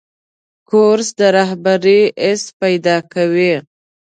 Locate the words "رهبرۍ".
1.37-2.01